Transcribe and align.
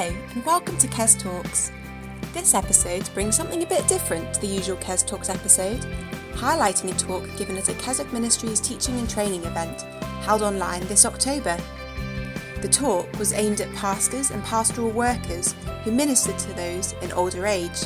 Hello, 0.00 0.16
and 0.32 0.46
welcome 0.46 0.76
to 0.76 0.86
Kes 0.86 1.18
Talks. 1.18 1.72
This 2.32 2.54
episode 2.54 3.10
brings 3.14 3.34
something 3.34 3.64
a 3.64 3.66
bit 3.66 3.88
different 3.88 4.32
to 4.32 4.40
the 4.40 4.46
usual 4.46 4.76
Kes 4.76 5.04
Talks 5.04 5.28
episode, 5.28 5.80
highlighting 6.34 6.94
a 6.94 6.96
talk 6.96 7.24
given 7.36 7.56
at 7.56 7.68
a 7.68 7.74
Keswick 7.74 8.12
Ministries 8.12 8.60
teaching 8.60 8.96
and 8.96 9.10
training 9.10 9.42
event 9.42 9.80
held 10.22 10.42
online 10.42 10.86
this 10.86 11.04
October. 11.04 11.58
The 12.62 12.68
talk 12.68 13.12
was 13.18 13.32
aimed 13.32 13.60
at 13.60 13.74
pastors 13.74 14.30
and 14.30 14.40
pastoral 14.44 14.90
workers 14.90 15.56
who 15.82 15.90
minister 15.90 16.32
to 16.32 16.52
those 16.52 16.92
in 17.02 17.10
older 17.10 17.44
age. 17.44 17.82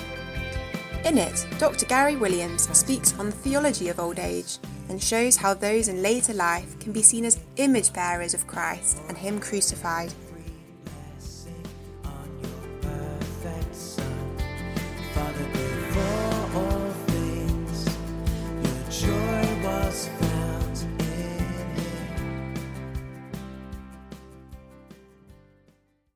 In 1.06 1.16
it, 1.16 1.46
Dr. 1.58 1.86
Gary 1.86 2.16
Williams 2.16 2.68
speaks 2.76 3.18
on 3.18 3.24
the 3.30 3.32
theology 3.32 3.88
of 3.88 3.98
old 3.98 4.18
age 4.18 4.58
and 4.90 5.02
shows 5.02 5.36
how 5.36 5.54
those 5.54 5.88
in 5.88 6.02
later 6.02 6.34
life 6.34 6.78
can 6.78 6.92
be 6.92 7.00
seen 7.00 7.24
as 7.24 7.40
image 7.56 7.90
bearers 7.94 8.34
of 8.34 8.46
Christ 8.46 9.00
and 9.08 9.16
Him 9.16 9.40
crucified. 9.40 10.12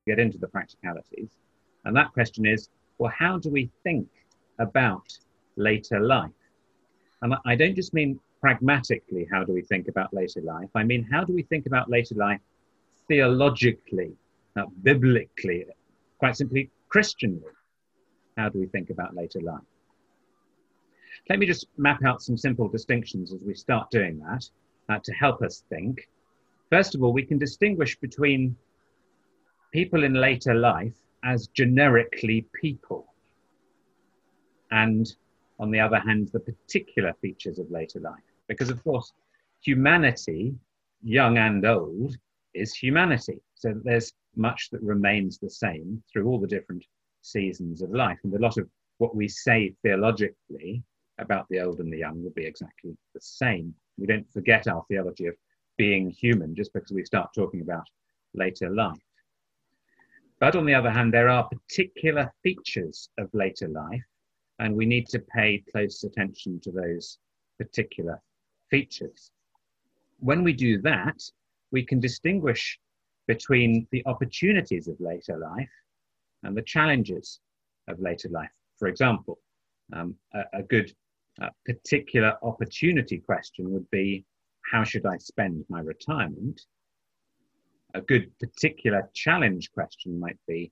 Get 0.07 0.19
into 0.19 0.37
the 0.37 0.47
practicalities. 0.47 1.29
And 1.85 1.95
that 1.95 2.13
question 2.13 2.45
is 2.45 2.69
well, 2.97 3.11
how 3.15 3.37
do 3.37 3.49
we 3.49 3.69
think 3.83 4.07
about 4.57 5.07
later 5.55 5.99
life? 5.99 6.31
And 7.21 7.35
I 7.45 7.55
don't 7.55 7.75
just 7.75 7.93
mean 7.93 8.19
pragmatically, 8.41 9.27
how 9.31 9.43
do 9.43 9.53
we 9.53 9.61
think 9.61 9.87
about 9.87 10.13
later 10.13 10.41
life? 10.41 10.69
I 10.75 10.83
mean, 10.83 11.03
how 11.11 11.23
do 11.23 11.33
we 11.33 11.43
think 11.43 11.65
about 11.65 11.89
later 11.89 12.15
life 12.15 12.41
theologically, 13.07 14.13
uh, 14.55 14.65
biblically, 14.83 15.65
quite 16.19 16.35
simply 16.35 16.69
Christianly? 16.89 17.53
How 18.37 18.49
do 18.49 18.59
we 18.59 18.67
think 18.67 18.89
about 18.89 19.15
later 19.15 19.41
life? 19.41 19.69
Let 21.29 21.39
me 21.39 21.45
just 21.45 21.67
map 21.77 22.03
out 22.05 22.21
some 22.21 22.37
simple 22.37 22.67
distinctions 22.67 23.33
as 23.33 23.43
we 23.43 23.53
start 23.53 23.89
doing 23.91 24.19
that 24.19 24.49
uh, 24.89 24.99
to 25.03 25.11
help 25.13 25.41
us 25.41 25.63
think. 25.69 26.07
First 26.69 26.95
of 26.95 27.03
all, 27.03 27.13
we 27.13 27.23
can 27.23 27.37
distinguish 27.37 27.97
between 27.97 28.55
people 29.77 30.03
in 30.03 30.15
later 30.15 30.55
life 30.55 30.97
as 31.23 31.49
generically 31.49 32.47
people. 32.59 33.13
And 34.71 35.05
on 35.59 35.69
the 35.69 35.79
other 35.79 35.99
hand, 35.99 36.29
the 36.33 36.39
particular 36.39 37.13
features 37.21 37.59
of 37.59 37.69
later 37.69 37.99
life. 37.99 38.27
Because, 38.47 38.71
of 38.71 38.83
course, 38.83 39.13
humanity, 39.61 40.55
young 41.03 41.37
and 41.37 41.63
old, 41.63 42.17
is 42.55 42.73
humanity. 42.73 43.39
So 43.53 43.79
there's 43.83 44.11
much 44.35 44.71
that 44.71 44.81
remains 44.81 45.37
the 45.37 45.51
same 45.51 46.01
through 46.11 46.25
all 46.25 46.39
the 46.39 46.47
different 46.47 46.83
seasons 47.21 47.83
of 47.83 47.91
life. 47.91 48.17
And 48.23 48.33
a 48.33 48.39
lot 48.39 48.57
of 48.57 48.67
what 48.97 49.15
we 49.15 49.27
say 49.27 49.75
theologically 49.83 50.81
about 51.19 51.45
the 51.49 51.59
old 51.59 51.81
and 51.81 51.93
the 51.93 51.99
young 51.99 52.23
will 52.23 52.31
be 52.31 52.47
exactly 52.47 52.97
the 53.13 53.21
same. 53.21 53.75
We 53.99 54.07
don't 54.07 54.33
forget 54.33 54.67
our 54.67 54.83
theology 54.89 55.27
of 55.27 55.35
being 55.77 56.09
human 56.09 56.55
just 56.55 56.73
because 56.73 56.91
we 56.91 57.05
start 57.05 57.29
talking 57.35 57.61
about 57.61 57.85
later 58.33 58.71
life. 58.71 58.97
But 60.39 60.55
on 60.55 60.65
the 60.65 60.75
other 60.75 60.91
hand, 60.91 61.13
there 61.13 61.29
are 61.29 61.49
particular 61.49 62.31
features 62.43 63.09
of 63.17 63.33
later 63.33 63.67
life, 63.67 64.03
and 64.59 64.75
we 64.75 64.85
need 64.85 65.07
to 65.07 65.19
pay 65.19 65.63
close 65.71 66.03
attention 66.03 66.59
to 66.61 66.71
those 66.71 67.17
particular 67.57 68.21
features. 68.69 69.31
When 70.19 70.43
we 70.43 70.53
do 70.53 70.79
that, 70.81 71.21
we 71.71 71.83
can 71.83 71.99
distinguish 71.99 72.79
between 73.27 73.87
the 73.91 74.03
opportunities 74.05 74.87
of 74.87 74.99
later 74.99 75.37
life 75.37 75.69
and 76.43 76.55
the 76.55 76.61
challenges 76.61 77.39
of 77.87 77.99
later 77.99 78.29
life. 78.29 78.51
For 78.77 78.87
example, 78.87 79.39
um, 79.93 80.15
a, 80.33 80.43
a, 80.53 80.63
good 80.63 80.93
uh, 81.41 81.49
particular 81.65 82.37
opportunity 82.43 83.17
question 83.19 83.71
would 83.71 83.89
be 83.89 84.25
how 84.71 84.83
should 84.83 85.05
I 85.05 85.17
spend 85.17 85.65
my 85.69 85.79
retirement? 85.79 86.61
A 87.97 88.01
good 88.01 88.31
particular 88.39 89.09
challenge 89.13 89.71
question 89.71 90.19
might 90.19 90.37
be 90.47 90.71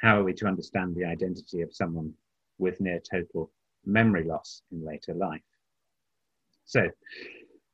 how 0.00 0.20
are 0.20 0.24
we 0.24 0.32
to 0.34 0.46
understand 0.46 0.94
the 0.94 1.04
identity 1.04 1.62
of 1.62 1.74
someone 1.74 2.12
with 2.58 2.80
near 2.80 3.00
total 3.00 3.50
memory 3.84 4.24
loss 4.24 4.62
in 4.72 4.84
later 4.84 5.14
life? 5.14 5.42
So 6.64 6.88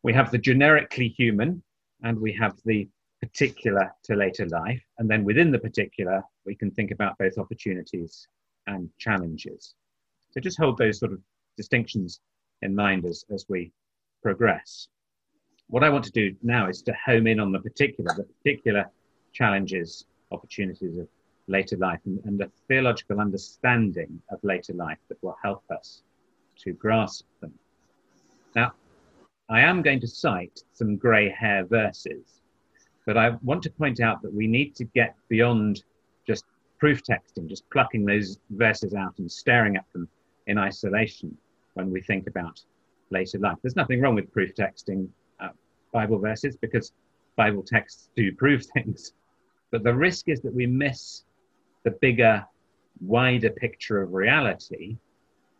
we 0.02 0.12
have 0.12 0.30
the 0.30 0.38
generically 0.38 1.08
human 1.08 1.62
and 2.02 2.18
we 2.18 2.32
have 2.34 2.56
the 2.64 2.88
particular 3.20 3.92
to 4.04 4.16
later 4.16 4.46
life. 4.46 4.82
And 4.98 5.08
then 5.08 5.24
within 5.24 5.52
the 5.52 5.58
particular, 5.58 6.22
we 6.44 6.56
can 6.56 6.70
think 6.70 6.90
about 6.90 7.18
both 7.18 7.38
opportunities 7.38 8.26
and 8.66 8.90
challenges. 8.98 9.74
So 10.32 10.40
just 10.40 10.58
hold 10.58 10.78
those 10.78 10.98
sort 10.98 11.12
of 11.12 11.20
distinctions 11.56 12.20
in 12.62 12.74
mind 12.74 13.04
as, 13.04 13.24
as 13.32 13.46
we 13.48 13.72
progress 14.22 14.88
what 15.72 15.82
I 15.82 15.88
want 15.88 16.04
to 16.04 16.10
do 16.10 16.36
now 16.42 16.68
is 16.68 16.82
to 16.82 16.92
home 16.92 17.26
in 17.26 17.40
on 17.40 17.50
the 17.50 17.58
particular, 17.58 18.14
the 18.14 18.24
particular 18.24 18.90
challenges, 19.32 20.04
opportunities 20.30 20.98
of 20.98 21.08
later 21.46 21.78
life, 21.78 22.00
and, 22.04 22.20
and 22.26 22.38
the 22.38 22.50
theological 22.68 23.18
understanding 23.18 24.20
of 24.30 24.38
later 24.42 24.74
life 24.74 24.98
that 25.08 25.16
will 25.22 25.36
help 25.42 25.64
us 25.70 26.02
to 26.58 26.74
grasp 26.74 27.24
them. 27.40 27.54
Now, 28.54 28.74
I 29.48 29.60
am 29.60 29.80
going 29.80 30.00
to 30.00 30.06
cite 30.06 30.62
some 30.74 30.96
grey 30.96 31.30
hair 31.30 31.64
verses, 31.64 32.42
but 33.06 33.16
I 33.16 33.30
want 33.42 33.62
to 33.62 33.70
point 33.70 34.00
out 34.00 34.20
that 34.20 34.34
we 34.34 34.46
need 34.46 34.76
to 34.76 34.84
get 34.84 35.16
beyond 35.30 35.84
just 36.26 36.44
proof 36.78 37.00
texting, 37.02 37.48
just 37.48 37.68
plucking 37.70 38.04
those 38.04 38.38
verses 38.50 38.92
out 38.92 39.14
and 39.16 39.32
staring 39.32 39.76
at 39.76 39.86
them 39.94 40.06
in 40.48 40.58
isolation 40.58 41.34
when 41.72 41.90
we 41.90 42.02
think 42.02 42.26
about 42.26 42.60
later 43.08 43.38
life. 43.38 43.56
There's 43.62 43.74
nothing 43.74 44.02
wrong 44.02 44.14
with 44.14 44.30
proof 44.34 44.54
texting 44.54 45.08
Bible 45.92 46.18
verses 46.18 46.56
because 46.56 46.92
Bible 47.36 47.62
texts 47.62 48.10
do 48.16 48.32
prove 48.34 48.64
things. 48.74 49.12
But 49.70 49.82
the 49.82 49.94
risk 49.94 50.28
is 50.28 50.40
that 50.42 50.54
we 50.54 50.66
miss 50.66 51.24
the 51.84 51.92
bigger, 51.92 52.44
wider 53.00 53.50
picture 53.50 54.02
of 54.02 54.12
reality 54.12 54.96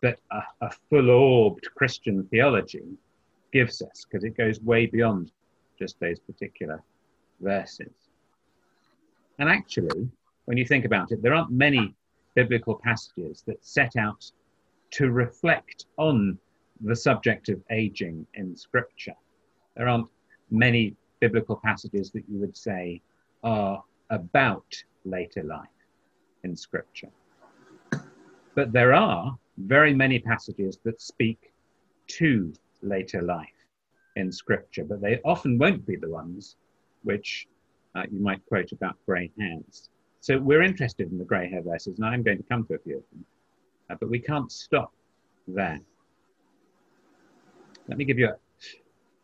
that 0.01 0.19
a, 0.31 0.41
a 0.65 0.71
full 0.89 1.09
orbed 1.09 1.67
Christian 1.75 2.23
theology 2.29 2.97
gives 3.51 3.81
us 3.81 4.05
because 4.05 4.23
it 4.23 4.37
goes 4.37 4.59
way 4.61 4.85
beyond 4.85 5.31
just 5.79 5.99
those 5.99 6.19
particular 6.19 6.83
verses. 7.39 7.93
And 9.39 9.49
actually, 9.49 10.09
when 10.45 10.57
you 10.57 10.65
think 10.65 10.85
about 10.85 11.11
it, 11.11 11.21
there 11.21 11.33
aren't 11.33 11.51
many 11.51 11.95
biblical 12.35 12.75
passages 12.75 13.43
that 13.47 13.65
set 13.65 13.95
out 13.95 14.29
to 14.91 15.09
reflect 15.09 15.85
on 15.97 16.37
the 16.81 16.95
subject 16.95 17.49
of 17.49 17.61
aging 17.71 18.25
in 18.35 18.55
Scripture. 18.55 19.15
There 19.75 19.87
aren't 19.87 20.07
many 20.53 20.95
biblical 21.19 21.55
passages 21.55 22.11
that 22.11 22.23
you 22.29 22.39
would 22.39 22.55
say 22.55 23.01
are 23.43 23.83
about 24.09 24.71
later 25.03 25.43
life 25.43 25.67
in 26.43 26.55
Scripture. 26.55 27.09
But 28.55 28.71
there 28.71 28.93
are 28.93 29.37
very 29.57 29.93
many 29.93 30.19
passages 30.19 30.77
that 30.83 31.01
speak 31.01 31.51
to 32.07 32.53
later 32.81 33.21
life 33.21 33.47
in 34.15 34.31
Scripture, 34.31 34.83
but 34.83 35.01
they 35.01 35.19
often 35.25 35.57
won't 35.57 35.85
be 35.85 35.95
the 35.95 36.09
ones 36.09 36.55
which 37.03 37.47
uh, 37.95 38.03
you 38.11 38.19
might 38.19 38.45
quote 38.45 38.71
about 38.71 38.95
grey 39.05 39.31
hairs. 39.39 39.89
So 40.19 40.37
we're 40.37 40.61
interested 40.61 41.11
in 41.11 41.17
the 41.17 41.25
grey 41.25 41.49
hair 41.49 41.61
verses, 41.61 41.97
and 41.97 42.05
I'm 42.05 42.23
going 42.23 42.37
to 42.37 42.43
come 42.43 42.65
to 42.67 42.75
a 42.75 42.79
few 42.79 42.97
of 42.97 43.03
them, 43.11 43.25
uh, 43.89 43.95
but 43.99 44.09
we 44.09 44.19
can't 44.19 44.51
stop 44.51 44.93
there. 45.47 45.79
Let 47.87 47.97
me 47.97 48.05
give 48.05 48.19
you 48.19 48.29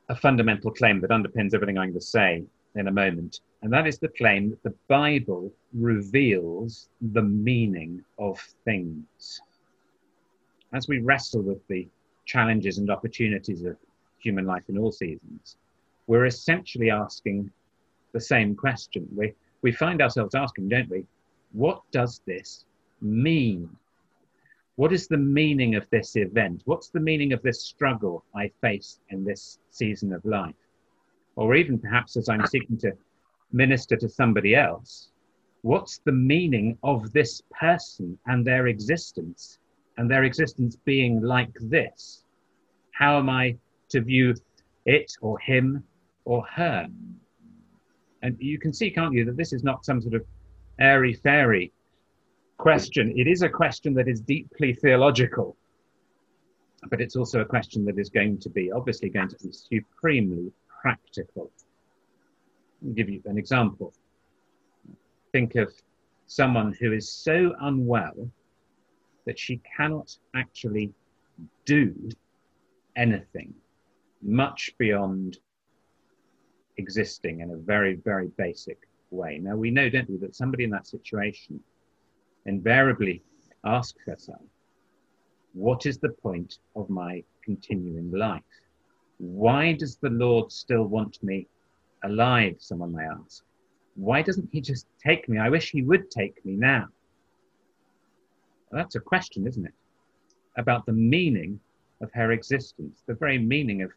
a, 0.09 0.15
fundamental 0.15 0.71
claim 0.71 0.99
that 1.01 1.11
underpins 1.11 1.53
everything 1.53 1.77
I'm 1.77 1.89
going 1.89 1.93
to 1.93 2.01
say 2.01 2.43
in 2.75 2.87
a 2.87 2.91
moment, 2.91 3.41
and 3.61 3.71
that 3.73 3.87
is 3.87 3.99
the 3.99 4.09
claim 4.09 4.49
that 4.49 4.63
the 4.63 4.75
Bible 4.87 5.51
reveals 5.73 6.89
the 7.01 7.21
meaning 7.21 8.03
of 8.17 8.39
things. 8.65 9.41
As 10.73 10.87
we 10.87 10.99
wrestle 10.99 11.41
with 11.41 11.65
the 11.67 11.87
challenges 12.25 12.77
and 12.77 12.89
opportunities 12.89 13.63
of 13.63 13.75
human 14.19 14.45
life 14.45 14.63
in 14.69 14.77
all 14.77 14.91
seasons, 14.91 15.57
we're 16.07 16.25
essentially 16.25 16.89
asking 16.89 17.51
the 18.11 18.21
same 18.21 18.55
question. 18.55 19.07
We, 19.15 19.33
we 19.61 19.71
find 19.71 20.01
ourselves 20.01 20.35
asking, 20.35 20.69
don't 20.69 20.89
we, 20.89 21.05
what 21.53 21.81
does 21.91 22.21
this 22.25 22.65
mean? 23.01 23.69
What 24.79 24.93
is 24.93 25.09
the 25.09 25.17
meaning 25.17 25.75
of 25.75 25.89
this 25.89 26.15
event? 26.15 26.61
What's 26.63 26.87
the 26.87 27.01
meaning 27.01 27.33
of 27.33 27.41
this 27.41 27.65
struggle 27.65 28.23
I 28.33 28.49
face 28.61 29.01
in 29.09 29.25
this 29.25 29.59
season 29.71 30.13
of 30.13 30.23
life? 30.23 30.55
Or 31.35 31.53
even 31.53 31.77
perhaps 31.77 32.15
as 32.15 32.29
I'm 32.29 32.45
seeking 32.45 32.77
to 32.77 32.93
minister 33.51 33.97
to 33.97 34.07
somebody 34.07 34.55
else, 34.55 35.09
what's 35.63 35.97
the 36.05 36.13
meaning 36.13 36.77
of 36.81 37.11
this 37.11 37.41
person 37.59 38.17
and 38.27 38.47
their 38.47 38.67
existence 38.67 39.59
and 39.97 40.09
their 40.09 40.23
existence 40.23 40.77
being 40.85 41.19
like 41.19 41.51
this? 41.59 42.23
How 42.93 43.17
am 43.17 43.29
I 43.29 43.57
to 43.89 43.99
view 43.99 44.33
it 44.85 45.11
or 45.19 45.37
him 45.39 45.83
or 46.23 46.45
her? 46.45 46.87
And 48.21 48.37
you 48.39 48.57
can 48.57 48.71
see, 48.71 48.91
can't 48.91 49.13
you, 49.13 49.25
that 49.25 49.35
this 49.35 49.51
is 49.51 49.61
not 49.61 49.83
some 49.83 50.01
sort 50.01 50.13
of 50.13 50.25
airy 50.79 51.15
fairy 51.15 51.73
question, 52.59 53.13
it 53.17 53.25
is 53.25 53.41
a 53.41 53.49
question 53.49 53.93
that 53.95 54.07
is 54.07 54.19
deeply 54.21 54.73
theological, 54.73 55.57
but 56.89 57.01
it's 57.01 57.15
also 57.15 57.39
a 57.39 57.45
question 57.45 57.85
that 57.85 57.97
is 57.97 58.09
going 58.09 58.37
to 58.37 58.49
be, 58.49 58.71
obviously, 58.71 59.09
going 59.09 59.29
to 59.29 59.37
be 59.41 59.51
supremely 59.51 60.51
practical. 60.81 61.49
I'll 62.85 62.93
give 62.93 63.09
you 63.09 63.21
an 63.25 63.37
example. 63.37 63.93
Think 65.31 65.55
of 65.55 65.73
someone 66.27 66.75
who 66.79 66.91
is 66.91 67.09
so 67.09 67.55
unwell 67.61 68.29
that 69.25 69.39
she 69.39 69.61
cannot 69.75 70.15
actually 70.35 70.91
do 71.65 72.09
anything 72.95 73.53
much 74.21 74.73
beyond 74.77 75.37
existing 76.75 77.39
in 77.39 77.51
a 77.51 77.57
very, 77.57 77.95
very 77.95 78.27
basic 78.37 78.79
way. 79.11 79.39
Now, 79.41 79.55
we 79.55 79.71
know, 79.71 79.89
don't 79.89 80.09
we, 80.09 80.17
that 80.17 80.35
somebody 80.35 80.65
in 80.65 80.71
that 80.71 80.87
situation 80.87 81.61
invariably 82.49 83.21
asks 83.63 84.01
herself, 84.05 84.41
What 85.53 85.85
is 85.85 85.99
the 85.99 86.09
point 86.09 86.57
of 86.75 86.89
my 86.89 87.23
continuing 87.43 88.11
life? 88.11 88.41
Why 89.19 89.73
does 89.73 89.97
the 89.97 90.09
Lord 90.09 90.51
still 90.51 90.85
want 90.85 91.21
me 91.23 91.47
alive? 92.03 92.55
Someone 92.59 92.93
may 92.95 93.05
ask. 93.05 93.43
Why 93.95 94.21
doesn't 94.21 94.49
He 94.51 94.61
just 94.61 94.87
take 95.05 95.29
me? 95.29 95.37
I 95.37 95.49
wish 95.49 95.69
He 95.69 95.83
would 95.83 96.09
take 96.09 96.43
me 96.43 96.53
now. 96.55 96.87
Well, 98.71 98.81
that's 98.81 98.95
a 98.95 98.99
question, 98.99 99.47
isn't 99.47 99.65
it? 99.65 99.73
About 100.57 100.85
the 100.85 100.93
meaning 100.93 101.59
of 102.01 102.11
her 102.13 102.31
existence, 102.31 103.03
the 103.05 103.13
very 103.13 103.37
meaning 103.37 103.83
of 103.83 103.91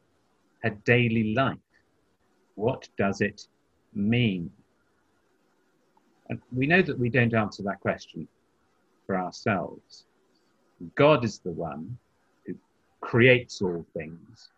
her 0.62 0.70
daily 0.84 1.34
life. 1.34 1.58
What 2.56 2.86
does 2.98 3.22
it 3.22 3.48
mean? 3.94 4.50
And 6.28 6.40
we 6.54 6.66
know 6.66 6.82
that 6.82 6.98
we 6.98 7.08
don't 7.08 7.34
answer 7.34 7.62
that 7.62 7.80
question 7.80 8.28
for 9.12 9.18
ourselves. 9.18 10.06
God 10.94 11.22
is 11.22 11.38
the 11.38 11.50
one 11.50 11.98
who 12.46 12.54
creates 13.02 13.60
all 13.60 13.84
things 13.94 14.48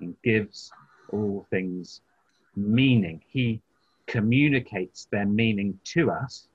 and 0.00 0.14
gives 0.22 0.70
all 1.10 1.46
things 1.48 2.02
meaning. 2.54 3.22
He 3.26 3.62
communicates 4.06 5.08
their 5.10 5.24
meaning 5.24 5.78
to 5.94 6.10
us. 6.10 6.48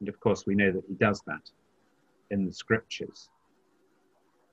And 0.00 0.10
of 0.10 0.20
course, 0.20 0.44
we 0.46 0.54
know 0.54 0.72
that 0.72 0.84
He 0.88 0.94
does 0.94 1.22
that 1.26 1.50
in 2.30 2.44
the 2.44 2.52
scriptures. 2.52 3.30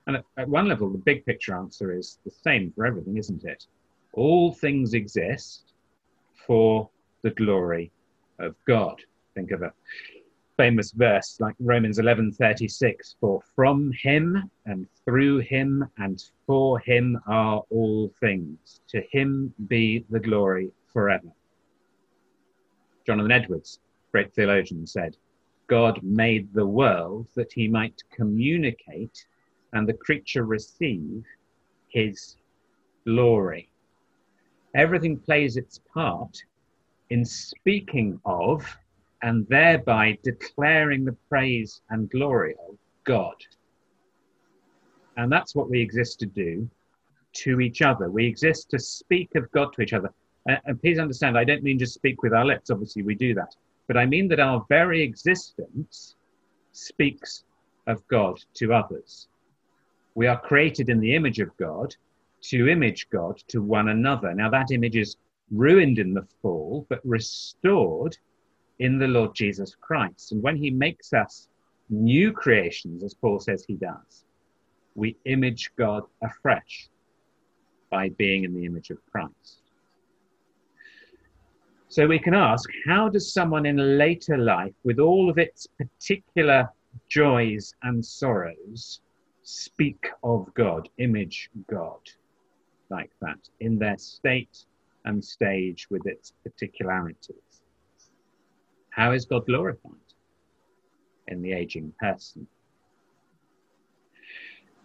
And 0.05 0.15
at, 0.15 0.23
at 0.37 0.47
one 0.47 0.69
level, 0.69 0.89
the 0.89 0.99
big 0.99 1.25
picture 1.25 1.53
answer 1.53 1.91
is 1.91 2.19
the 2.23 2.31
same 2.31 2.71
for 2.71 2.85
everything, 2.85 3.17
isn't 3.17 3.43
it? 3.43 3.65
All 4.13 4.53
things 4.53 4.93
exist 4.93 5.73
for 6.45 6.89
the 7.23 7.31
glory 7.31 7.91
of 8.39 8.55
God. 8.65 9.01
Think 9.35 9.51
of 9.51 9.63
a 9.63 9.73
famous 10.57 10.91
verse 10.91 11.37
like 11.39 11.55
Romans 11.59 11.99
11:36 11.99 13.15
for 13.19 13.41
from 13.55 13.91
him 13.91 14.49
and 14.65 14.87
through 15.05 15.37
him 15.37 15.87
and 15.99 16.23
for 16.47 16.79
him 16.79 17.19
are 17.27 17.63
all 17.69 18.09
things. 18.19 18.81
To 18.89 19.01
him 19.11 19.53
be 19.67 20.03
the 20.09 20.19
glory 20.19 20.71
forever. 20.91 21.31
Jonathan 23.05 23.31
Edwards 23.31 23.79
great 24.11 24.33
theologian 24.33 24.87
said 24.87 25.15
God 25.67 26.01
made 26.01 26.51
the 26.53 26.65
world 26.65 27.27
that 27.35 27.53
he 27.53 27.67
might 27.67 28.01
communicate 28.09 29.27
and 29.73 29.87
the 29.87 29.93
creature 29.93 30.43
receive 30.43 31.23
his 31.89 32.35
glory. 33.05 33.69
Everything 34.73 35.19
plays 35.19 35.55
its 35.55 35.79
part 35.93 36.35
in 37.09 37.23
speaking 37.23 38.19
of 38.25 38.65
and 39.21 39.47
thereby 39.47 40.17
declaring 40.23 41.05
the 41.05 41.15
praise 41.29 41.81
and 41.89 42.09
glory 42.09 42.55
of 42.69 42.77
God. 43.03 43.35
And 45.17 45.31
that's 45.31 45.55
what 45.55 45.69
we 45.69 45.81
exist 45.81 46.19
to 46.19 46.25
do 46.25 46.69
to 47.33 47.59
each 47.59 47.81
other. 47.81 48.09
We 48.09 48.25
exist 48.25 48.69
to 48.71 48.79
speak 48.79 49.35
of 49.35 49.51
God 49.51 49.73
to 49.73 49.81
each 49.81 49.93
other. 49.93 50.13
Uh, 50.49 50.55
and 50.65 50.79
please 50.79 50.99
understand, 50.99 51.37
I 51.37 51.43
don't 51.43 51.63
mean 51.63 51.79
just 51.79 51.93
speak 51.93 52.21
with 52.21 52.33
our 52.33 52.45
lips, 52.45 52.69
obviously, 52.69 53.03
we 53.03 53.15
do 53.15 53.33
that. 53.33 53.55
But 53.87 53.97
I 53.97 54.05
mean 54.05 54.27
that 54.29 54.39
our 54.39 54.65
very 54.69 55.01
existence 55.01 56.15
speaks 56.71 57.43
of 57.87 58.05
God 58.07 58.39
to 58.55 58.73
others. 58.73 59.27
We 60.15 60.27
are 60.27 60.39
created 60.39 60.89
in 60.89 60.99
the 60.99 61.15
image 61.15 61.39
of 61.39 61.55
God 61.57 61.95
to 62.43 62.69
image 62.69 63.09
God 63.09 63.41
to 63.47 63.61
one 63.61 63.89
another. 63.89 64.33
Now, 64.33 64.49
that 64.49 64.71
image 64.71 64.95
is 64.95 65.15
ruined 65.51 65.99
in 65.99 66.13
the 66.13 66.27
fall, 66.41 66.85
but 66.89 67.01
restored 67.03 68.17
in 68.79 68.99
the 68.99 69.07
Lord 69.07 69.35
Jesus 69.35 69.75
Christ. 69.79 70.31
And 70.31 70.41
when 70.41 70.55
he 70.55 70.69
makes 70.69 71.13
us 71.13 71.49
new 71.89 72.31
creations, 72.31 73.03
as 73.03 73.13
Paul 73.13 73.39
says 73.39 73.63
he 73.65 73.75
does, 73.75 74.25
we 74.95 75.15
image 75.25 75.71
God 75.77 76.03
afresh 76.23 76.89
by 77.89 78.09
being 78.09 78.43
in 78.43 78.53
the 78.53 78.65
image 78.65 78.89
of 78.89 78.97
Christ. 79.11 79.61
So 81.89 82.05
we 82.05 82.19
can 82.19 82.33
ask 82.33 82.69
how 82.85 83.07
does 83.07 83.31
someone 83.31 83.65
in 83.65 83.97
later 83.97 84.37
life, 84.37 84.73
with 84.83 84.99
all 84.99 85.29
of 85.29 85.37
its 85.37 85.67
particular 85.77 86.69
joys 87.09 87.73
and 87.83 88.05
sorrows, 88.05 89.01
speak 89.43 90.09
of 90.23 90.53
God, 90.53 90.89
image 90.97 91.49
God 91.69 92.01
like 92.89 93.11
that 93.21 93.39
in 93.61 93.79
their 93.79 93.97
state 93.97 94.65
and 95.05 95.23
stage 95.23 95.87
with 95.89 96.05
its 96.05 96.33
particularities? 96.43 97.46
How 98.97 99.11
is 99.11 99.25
God 99.25 99.45
glorified 99.45 99.93
in 101.27 101.43
the 101.43 101.53
aging 101.53 101.93
person? 101.99 102.47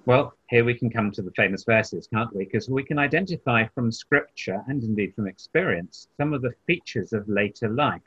Well, 0.05 0.35
here 0.51 0.65
we 0.65 0.75
can 0.75 0.91
come 0.91 1.11
to 1.13 1.23
the 1.23 1.31
famous 1.31 1.65
verses, 1.65 2.09
can't 2.13 2.35
we? 2.37 2.45
Because 2.45 2.69
we 2.69 2.85
can 2.85 2.99
identify 2.99 3.67
from 3.69 3.91
scripture 3.91 4.63
and 4.67 4.85
indeed 4.85 5.15
from 5.15 5.27
experience 5.27 6.09
some 6.19 6.35
of 6.35 6.43
the 6.43 6.53
features 6.67 7.15
of 7.15 7.27
later 7.27 7.71
life 7.71 8.03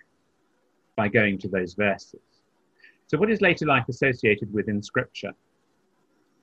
by 0.95 1.07
going 1.07 1.39
to 1.39 1.47
those 1.47 1.73
verses. 1.73 2.21
So, 3.07 3.17
what 3.17 3.31
is 3.31 3.41
later 3.41 3.65
life 3.65 3.85
associated 3.89 4.53
with 4.53 4.69
in 4.69 4.83
scripture? 4.83 5.31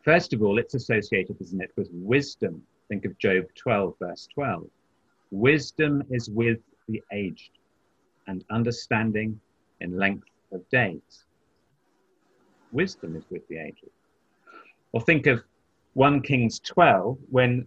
First 0.04 0.32
of 0.32 0.42
all, 0.42 0.58
it's 0.58 0.74
associated, 0.74 1.40
isn't 1.40 1.62
it, 1.62 1.70
with 1.76 1.88
wisdom. 1.92 2.62
Think 2.88 3.04
of 3.04 3.16
Job 3.18 3.44
12, 3.54 3.94
verse 4.00 4.26
12. 4.34 4.68
Wisdom 5.30 6.02
is 6.10 6.28
with 6.28 6.58
the 6.88 7.00
aged, 7.12 7.58
and 8.26 8.44
understanding 8.50 9.40
in 9.82 9.98
length 9.98 10.28
of 10.52 10.68
days. 10.70 11.24
Wisdom 12.72 13.16
is 13.16 13.24
with 13.30 13.46
the 13.48 13.58
ages. 13.58 13.90
Or 14.92 15.00
think 15.00 15.26
of 15.26 15.42
1 15.94 16.22
Kings 16.22 16.60
12 16.60 17.18
when 17.30 17.66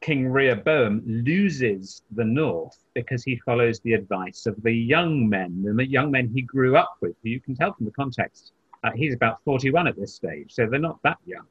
King 0.00 0.28
Rehoboam 0.28 1.02
loses 1.04 2.02
the 2.12 2.24
north 2.24 2.78
because 2.94 3.24
he 3.24 3.36
follows 3.44 3.80
the 3.80 3.94
advice 3.94 4.46
of 4.46 4.62
the 4.62 4.72
young 4.72 5.28
men, 5.28 5.62
the 5.76 5.86
young 5.86 6.10
men 6.10 6.28
he 6.28 6.42
grew 6.42 6.76
up 6.76 6.96
with, 7.00 7.16
you 7.22 7.40
can 7.40 7.54
tell 7.54 7.72
from 7.72 7.86
the 7.86 7.92
context. 7.92 8.52
Uh, 8.84 8.92
he's 8.94 9.14
about 9.14 9.42
41 9.44 9.88
at 9.88 9.96
this 9.96 10.14
stage, 10.14 10.52
so 10.52 10.66
they're 10.66 10.78
not 10.78 11.02
that 11.02 11.18
young. 11.26 11.46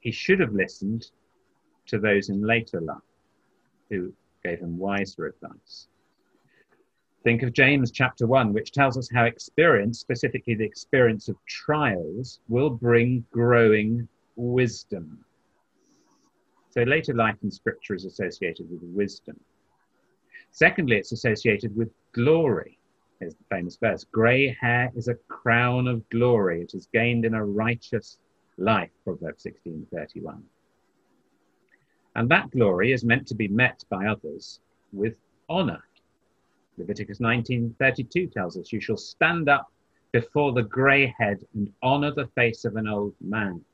He 0.00 0.10
should 0.10 0.40
have 0.40 0.52
listened 0.52 1.10
to 1.86 1.98
those 1.98 2.28
in 2.28 2.42
later 2.42 2.80
life 2.80 2.98
who 3.90 4.12
gave 4.42 4.60
him 4.60 4.76
wiser 4.76 5.26
advice. 5.26 5.88
Think 7.24 7.42
of 7.42 7.54
James 7.54 7.90
chapter 7.90 8.26
1, 8.26 8.52
which 8.52 8.70
tells 8.70 8.98
us 8.98 9.08
how 9.10 9.24
experience, 9.24 9.98
specifically 9.98 10.54
the 10.54 10.64
experience 10.64 11.30
of 11.30 11.36
trials, 11.46 12.40
will 12.48 12.68
bring 12.68 13.24
growing 13.32 14.06
wisdom. 14.36 15.24
So 16.68 16.82
later 16.82 17.14
life 17.14 17.36
in 17.42 17.50
Scripture 17.50 17.94
is 17.94 18.04
associated 18.04 18.70
with 18.70 18.82
wisdom. 18.82 19.40
Secondly, 20.50 20.96
it's 20.96 21.12
associated 21.12 21.74
with 21.74 21.88
glory. 22.12 22.78
Here's 23.20 23.34
the 23.34 23.44
famous 23.48 23.78
verse 23.78 24.04
Grey 24.04 24.54
hair 24.60 24.92
is 24.94 25.08
a 25.08 25.14
crown 25.28 25.88
of 25.88 26.06
glory. 26.10 26.60
It 26.60 26.74
is 26.74 26.88
gained 26.92 27.24
in 27.24 27.32
a 27.32 27.44
righteous 27.44 28.18
life, 28.58 28.90
Proverbs 29.02 29.44
16:31. 29.44 30.42
And 32.16 32.28
that 32.28 32.50
glory 32.50 32.92
is 32.92 33.02
meant 33.02 33.26
to 33.28 33.34
be 33.34 33.48
met 33.48 33.82
by 33.88 34.08
others 34.08 34.60
with 34.92 35.16
honor. 35.48 35.82
Leviticus 36.76 37.20
19:32 37.20 38.26
tells 38.32 38.56
us, 38.56 38.72
"You 38.72 38.80
shall 38.80 38.96
stand 38.96 39.48
up 39.48 39.72
before 40.12 40.52
the 40.52 40.62
grey 40.62 41.06
head 41.18 41.46
and 41.54 41.72
honor 41.82 42.12
the 42.12 42.26
face 42.28 42.64
of 42.64 42.76
an 42.76 42.88
old 42.88 43.14
man." 43.20 43.64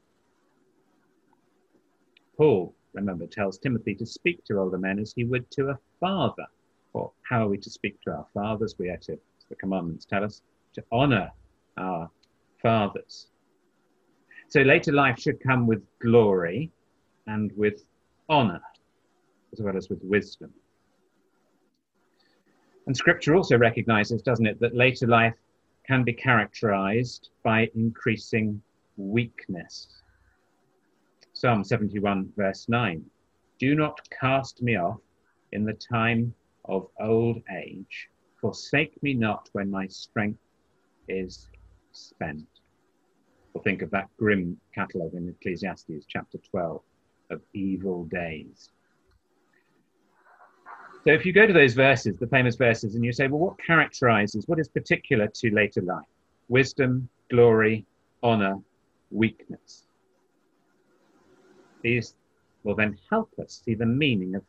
Paul, 2.36 2.74
remember, 2.92 3.26
tells 3.26 3.58
Timothy 3.58 3.94
to 3.96 4.06
speak 4.06 4.44
to 4.44 4.58
older 4.58 4.78
men 4.78 4.98
as 4.98 5.12
he 5.12 5.24
would 5.24 5.50
to 5.52 5.70
a 5.70 5.78
father. 5.98 6.46
Or 6.92 7.12
how 7.22 7.46
are 7.46 7.48
we 7.48 7.58
to 7.58 7.70
speak 7.70 8.00
to 8.02 8.12
our 8.12 8.26
fathers? 8.34 8.78
We 8.78 8.90
are 8.90 8.96
to, 8.98 9.18
the 9.48 9.56
commandments 9.56 10.04
tell 10.04 10.24
us, 10.24 10.42
to 10.72 10.84
honor 10.90 11.30
our 11.76 12.10
fathers. 12.60 13.28
So 14.48 14.62
later 14.62 14.92
life 14.92 15.18
should 15.18 15.40
come 15.40 15.66
with 15.66 15.86
glory 16.00 16.72
and 17.26 17.52
with 17.56 17.84
honor, 18.28 18.60
as 19.52 19.60
well 19.60 19.76
as 19.76 19.88
with 19.88 20.02
wisdom. 20.02 20.52
And 22.86 22.96
scripture 22.96 23.34
also 23.34 23.58
recognizes, 23.58 24.22
doesn't 24.22 24.46
it, 24.46 24.58
that 24.60 24.74
later 24.74 25.06
life 25.06 25.36
can 25.86 26.04
be 26.04 26.12
characterized 26.12 27.30
by 27.42 27.70
increasing 27.74 28.62
weakness. 28.96 30.02
Psalm 31.32 31.64
71, 31.64 32.32
verse 32.36 32.68
9 32.68 33.04
Do 33.58 33.74
not 33.74 34.00
cast 34.10 34.62
me 34.62 34.76
off 34.76 35.00
in 35.52 35.64
the 35.64 35.74
time 35.74 36.34
of 36.66 36.88
old 37.00 37.42
age, 37.56 38.08
forsake 38.40 39.02
me 39.02 39.14
not 39.14 39.48
when 39.52 39.70
my 39.70 39.86
strength 39.86 40.40
is 41.08 41.48
spent. 41.92 42.46
Or 43.54 43.62
think 43.62 43.82
of 43.82 43.90
that 43.90 44.08
grim 44.16 44.60
catalogue 44.74 45.14
in 45.14 45.28
Ecclesiastes 45.28 46.06
chapter 46.06 46.38
12 46.38 46.82
of 47.30 47.40
evil 47.52 48.04
days. 48.04 48.70
So 51.04 51.12
if 51.12 51.24
you 51.24 51.32
go 51.32 51.46
to 51.46 51.52
those 51.52 51.72
verses, 51.72 52.18
the 52.18 52.26
famous 52.26 52.56
verses, 52.56 52.94
and 52.94 53.02
you 53.02 53.12
say, 53.12 53.26
well, 53.26 53.40
what 53.40 53.58
characterizes, 53.58 54.46
what 54.46 54.58
is 54.58 54.68
particular 54.68 55.28
to 55.28 55.50
later 55.50 55.80
life? 55.80 56.04
Wisdom, 56.48 57.08
glory, 57.30 57.86
honor, 58.22 58.58
weakness. 59.10 59.86
These 61.82 62.14
will 62.64 62.74
then 62.74 62.98
help 63.08 63.30
us 63.42 63.62
see 63.64 63.74
the 63.74 63.86
meaning 63.86 64.34
of 64.34 64.42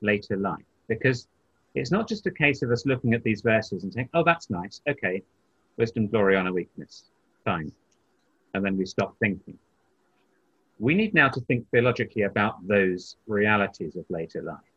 later 0.00 0.36
life 0.36 0.64
because 0.86 1.26
it's 1.74 1.90
not 1.90 2.08
just 2.08 2.26
a 2.26 2.30
case 2.30 2.62
of 2.62 2.70
us 2.70 2.86
looking 2.86 3.12
at 3.12 3.24
these 3.24 3.42
verses 3.42 3.82
and 3.82 3.92
saying, 3.92 4.08
oh, 4.14 4.22
that's 4.22 4.48
nice. 4.48 4.80
Okay, 4.88 5.22
wisdom, 5.76 6.06
glory, 6.06 6.36
honor, 6.36 6.52
weakness. 6.52 7.04
Fine. 7.44 7.72
And 8.54 8.64
then 8.64 8.76
we 8.76 8.86
stop 8.86 9.16
thinking. 9.18 9.58
We 10.78 10.94
need 10.94 11.14
now 11.14 11.28
to 11.30 11.40
think 11.40 11.68
theologically 11.70 12.22
about 12.22 12.66
those 12.66 13.16
realities 13.26 13.96
of 13.96 14.04
later 14.08 14.42
life. 14.42 14.75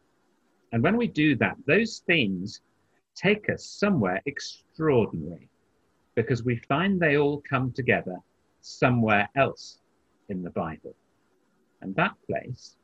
And 0.71 0.83
when 0.83 0.97
we 0.97 1.07
do 1.07 1.35
that, 1.38 1.57
those 1.65 2.03
themes 2.05 2.61
take 3.15 3.49
us 3.49 3.65
somewhere 3.65 4.21
extraordinary 4.25 5.49
because 6.15 6.43
we 6.43 6.57
find 6.57 6.99
they 6.99 7.17
all 7.17 7.41
come 7.49 7.71
together 7.71 8.17
somewhere 8.61 9.29
else 9.35 9.79
in 10.29 10.43
the 10.43 10.49
Bible. 10.51 10.95
And 11.81 11.95
that 11.95 12.13
place 12.27 12.75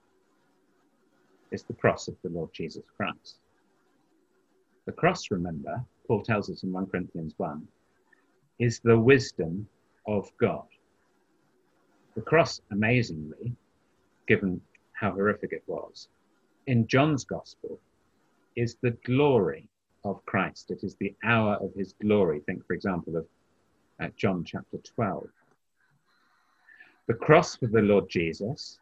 is 1.52 1.64
the 1.64 1.74
cross 1.74 2.08
of 2.08 2.16
the 2.24 2.30
Lord 2.30 2.50
Jesus 2.54 2.84
Christ. 2.98 3.38
The 4.86 4.92
cross, 4.92 5.32
remember, 5.32 5.84
Paul 6.08 6.22
tells 6.22 6.50
us 6.50 6.64
in 6.64 6.72
1 6.72 6.88
Corinthians 6.88 7.34
1, 7.38 7.68
is 8.60 8.80
the 8.80 8.98
wisdom 8.98 9.68
of 10.08 10.32
God. 10.40 10.66
The 12.16 12.22
cross, 12.22 12.62
amazingly, 12.72 13.54
given 14.28 14.62
how 14.94 15.12
horrific 15.12 15.52
it 15.52 15.64
was, 15.68 16.08
in 16.68 16.88
John's 16.88 17.24
Gospel 17.24 17.80
is 18.56 18.78
the 18.82 18.92
glory 19.06 19.68
of 20.04 20.26
Christ. 20.26 20.72
It 20.72 20.84
is 20.84 20.96
the 20.96 21.14
hour 21.24 21.56
of 21.56 21.74
his 21.74 21.94
glory. 22.02 22.42
Think, 22.42 22.66
for 22.66 22.74
example, 22.74 23.18
of 23.18 23.26
uh, 24.00 24.08
John 24.16 24.44
chapter 24.44 24.78
12. 24.78 25.28
The 27.08 27.14
cross 27.14 27.56
for 27.56 27.68
the 27.68 27.82
Lord 27.82 28.10
Jesus 28.10 28.80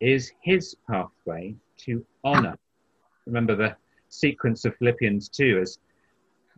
is 0.00 0.32
his 0.42 0.76
pathway 0.88 1.54
to 1.78 2.04
honor. 2.22 2.56
Remember 3.26 3.56
the 3.56 3.76
sequence 4.08 4.64
of 4.64 4.76
Philippians 4.76 5.28
2 5.28 5.58
as 5.60 5.78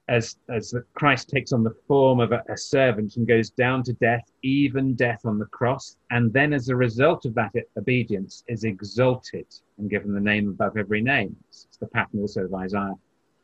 as, 0.09 0.38
as 0.49 0.75
Christ 0.95 1.29
takes 1.29 1.53
on 1.53 1.62
the 1.62 1.77
form 1.87 2.19
of 2.19 2.33
a, 2.33 2.43
a, 2.49 2.57
servant 2.57 3.17
and 3.17 3.29
goes 3.29 3.50
down 3.50 3.83
to 3.85 3.93
death, 3.95 4.25
even 4.43 4.95
death 4.95 5.27
on 5.27 5.38
the 5.38 5.47
cross, 5.47 5.99
and 6.11 6.33
then 6.33 6.55
as 6.55 6.71
a 6.71 6.77
result 6.77 7.27
of 7.27 7.35
that 7.35 7.53
obedience 7.77 8.43
is 8.49 8.65
exalted 8.65 9.47
and 9.77 9.91
given 9.91 10.15
the 10.15 10.21
name 10.21 10.49
above 10.49 10.79
every 10.79 11.03
name. 11.03 11.37
It's 11.49 11.77
the 11.79 11.87
pattern 11.87 12.21
also 12.21 12.45
of 12.45 12.55
Isaiah 12.55 12.95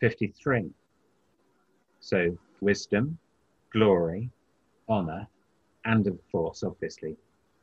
53. 0.00 0.70
So 2.00 2.36
wisdom, 2.62 3.18
glory, 3.70 4.30
honor, 4.88 5.28
and 5.84 6.06
of 6.06 6.18
course, 6.32 6.62
obviously, 6.62 7.16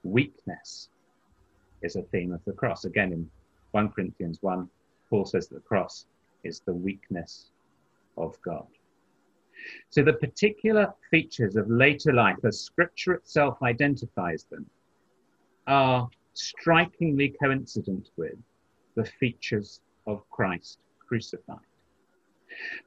weakness 0.03 0.89
is 1.81 1.95
a 1.95 2.03
theme 2.03 2.31
of 2.31 2.45
the 2.45 2.53
cross. 2.53 2.85
Again, 2.85 3.13
in 3.13 3.29
1 3.71 3.89
Corinthians 3.89 4.37
1, 4.41 4.69
Paul 5.09 5.25
says 5.25 5.47
that 5.47 5.55
the 5.55 5.61
cross 5.61 6.05
is 6.43 6.59
the 6.59 6.73
weakness 6.73 7.49
of 8.17 8.39
God. 8.43 8.67
So 9.89 10.03
the 10.03 10.13
particular 10.13 10.93
features 11.09 11.55
of 11.55 11.69
later 11.69 12.13
life, 12.13 12.37
as 12.43 12.61
Scripture 12.61 13.13
itself 13.13 13.61
identifies 13.61 14.45
them, 14.45 14.65
are 15.67 16.09
strikingly 16.33 17.35
coincident 17.41 18.09
with 18.17 18.37
the 18.95 19.05
features 19.05 19.81
of 20.07 20.27
Christ 20.29 20.79
crucified. 20.99 21.59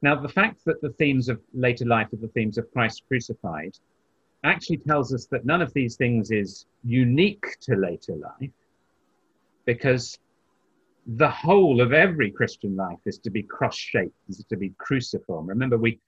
Now, 0.02 0.14
the 0.20 0.28
fact 0.28 0.64
that 0.66 0.80
the 0.80 0.90
themes 0.90 1.28
of 1.28 1.40
later 1.52 1.86
life 1.86 2.12
are 2.12 2.16
the 2.16 2.28
themes 2.28 2.58
of 2.58 2.70
Christ 2.72 3.02
crucified 3.08 3.76
actually 4.42 4.76
tells 4.78 5.14
us 5.14 5.26
that 5.26 5.46
none 5.46 5.62
of 5.62 5.72
these 5.72 5.96
things 5.96 6.30
is 6.30 6.66
unique 6.84 7.58
to 7.62 7.76
later 7.76 8.14
life 8.16 8.50
because 9.64 10.18
the 11.06 11.28
whole 11.28 11.80
of 11.80 11.92
every 11.92 12.30
Christian 12.30 12.76
life 12.76 12.98
is 13.06 13.18
to 13.18 13.30
be 13.30 13.42
cross 13.42 13.76
shaped, 13.76 14.16
is 14.28 14.44
to 14.48 14.56
be 14.56 14.74
cruciform. 14.78 15.46
Remember, 15.46 15.78
we 15.78 15.98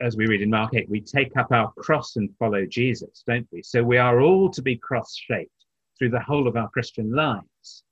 as 0.00 0.16
we 0.16 0.26
read 0.26 0.42
in 0.42 0.50
Mark 0.50 0.74
8, 0.74 0.88
we 0.88 1.00
take 1.00 1.36
up 1.36 1.52
our 1.52 1.72
cross 1.72 2.16
and 2.16 2.34
follow 2.38 2.64
Jesus, 2.64 3.22
don't 3.26 3.46
we? 3.52 3.62
So 3.62 3.82
we 3.82 3.98
are 3.98 4.20
all 4.20 4.50
to 4.50 4.62
be 4.62 4.76
cross 4.76 5.14
shaped 5.16 5.50
through 5.98 6.10
the 6.10 6.20
whole 6.20 6.48
of 6.48 6.56
our 6.56 6.68
Christian 6.70 7.10
lives. 7.10 7.84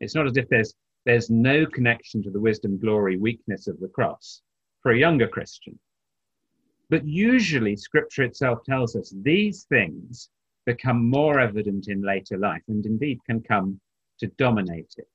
It's 0.00 0.14
not 0.14 0.26
as 0.26 0.36
if 0.36 0.48
there's, 0.48 0.74
there's 1.06 1.30
no 1.30 1.66
connection 1.66 2.22
to 2.22 2.30
the 2.30 2.40
wisdom, 2.40 2.78
glory, 2.78 3.16
weakness 3.16 3.66
of 3.68 3.80
the 3.80 3.88
cross 3.88 4.42
for 4.82 4.92
a 4.92 4.98
younger 4.98 5.28
Christian. 5.28 5.78
But 6.90 7.06
usually, 7.06 7.76
scripture 7.76 8.22
itself 8.22 8.64
tells 8.64 8.96
us 8.96 9.12
these 9.22 9.64
things 9.64 10.30
become 10.64 11.08
more 11.08 11.38
evident 11.40 11.88
in 11.88 12.02
later 12.02 12.38
life 12.38 12.62
and 12.68 12.84
indeed 12.84 13.18
can 13.26 13.42
come 13.42 13.80
to 14.20 14.26
dominate 14.38 14.94
it. 14.96 15.08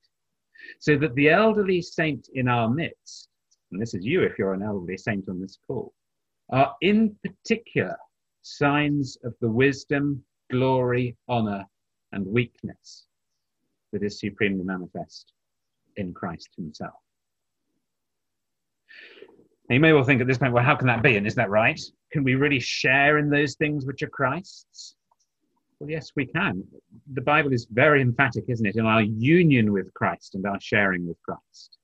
So 0.79 0.97
that 0.97 1.13
the 1.15 1.29
elderly 1.29 1.81
saint 1.81 2.29
in 2.33 2.47
our 2.47 2.69
midst 2.69 3.29
and 3.73 3.81
this 3.81 3.93
is 3.93 4.05
you 4.05 4.21
if 4.21 4.37
you're 4.37 4.53
an 4.53 4.61
elderly 4.61 4.97
saint 4.97 5.27
on 5.27 5.41
this 5.41 5.57
call, 5.67 5.93
are 6.51 6.75
in 6.81 7.15
particular 7.23 7.97
signs 8.43 9.17
of 9.23 9.33
the 9.41 9.49
wisdom, 9.49 10.23
glory, 10.51 11.17
honor, 11.27 11.65
and 12.11 12.25
weakness 12.25 13.05
that 13.91 14.03
is 14.03 14.19
supremely 14.19 14.63
manifest 14.63 15.33
in 15.97 16.13
Christ 16.13 16.49
himself. 16.55 16.93
Now 19.69 19.75
you 19.75 19.79
may 19.79 19.93
well 19.93 20.03
think 20.03 20.21
at 20.21 20.27
this 20.27 20.37
point, 20.37 20.53
well, 20.53 20.63
how 20.63 20.75
can 20.75 20.87
that 20.87 21.01
be? 21.01 21.15
And 21.15 21.25
is 21.25 21.35
that 21.35 21.49
right? 21.49 21.79
Can 22.11 22.23
we 22.23 22.35
really 22.35 22.59
share 22.59 23.17
in 23.17 23.29
those 23.29 23.55
things 23.55 23.85
which 23.85 24.03
are 24.03 24.09
Christ's? 24.09 24.95
Well, 25.79 25.89
yes, 25.89 26.11
we 26.15 26.25
can. 26.25 26.63
The 27.13 27.21
Bible 27.21 27.53
is 27.53 27.65
very 27.71 28.01
emphatic, 28.01 28.45
isn't 28.47 28.65
it, 28.65 28.75
in 28.75 28.85
our 28.85 29.01
union 29.01 29.71
with 29.71 29.93
Christ 29.93 30.35
and 30.35 30.45
our 30.45 30.59
sharing 30.59 31.07
with 31.07 31.17
Christ 31.23 31.77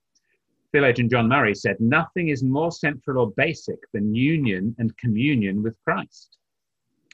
theologian 0.71 1.09
John 1.09 1.27
Murray 1.27 1.55
said, 1.55 1.77
Nothing 1.79 2.29
is 2.29 2.43
more 2.43 2.71
central 2.71 3.19
or 3.19 3.31
basic 3.31 3.79
than 3.93 4.13
union 4.13 4.75
and 4.77 4.95
communion 4.97 5.63
with 5.63 5.75
Christ. 5.83 6.37